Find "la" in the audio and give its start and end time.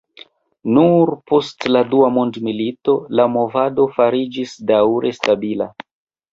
1.75-1.83, 3.21-3.29